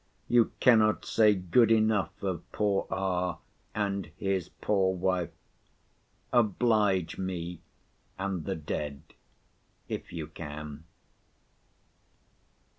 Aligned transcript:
You 0.27 0.51
cannot 0.59 1.05
say 1.05 1.35
good 1.35 1.69
enough 1.71 2.23
of 2.23 2.51
poor 2.51 2.87
R., 2.89 3.37
and 3.75 4.07
his 4.17 4.49
poor 4.49 4.95
wife. 4.95 5.29
Oblige 6.33 7.19
me 7.19 7.61
and 8.17 8.45
the 8.45 8.55
dead, 8.55 9.03
if 9.87 10.11
you 10.11 10.25
can. 10.25 10.85